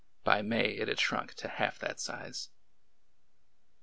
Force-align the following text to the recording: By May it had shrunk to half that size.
By 0.23 0.41
May 0.41 0.69
it 0.71 0.87
had 0.87 0.97
shrunk 0.99 1.35
to 1.35 1.47
half 1.47 1.77
that 1.77 1.99
size. 1.99 2.49